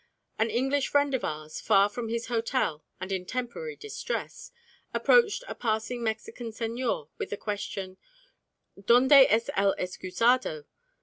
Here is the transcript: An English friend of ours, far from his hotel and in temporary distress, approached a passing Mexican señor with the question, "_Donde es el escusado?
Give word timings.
An 0.39 0.49
English 0.49 0.87
friend 0.87 1.13
of 1.13 1.23
ours, 1.23 1.61
far 1.61 1.87
from 1.87 2.09
his 2.09 2.25
hotel 2.25 2.83
and 2.99 3.11
in 3.11 3.23
temporary 3.23 3.75
distress, 3.75 4.51
approached 4.95 5.43
a 5.47 5.53
passing 5.53 6.01
Mexican 6.01 6.49
señor 6.49 7.09
with 7.19 7.29
the 7.29 7.37
question, 7.37 7.97
"_Donde 8.81 9.27
es 9.29 9.51
el 9.55 9.75
escusado? 9.77 10.65